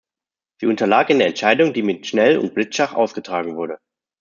Sie 0.59 0.65
unterlag 0.65 1.11
in 1.11 1.19
der 1.19 1.27
Entscheidung, 1.27 1.73
die 1.73 1.83
mit 1.83 2.07
Schnell- 2.07 2.39
und 2.39 2.55
Blitzschach 2.55 2.95
ausgetragen 2.95 3.55
wurde. 3.55 3.77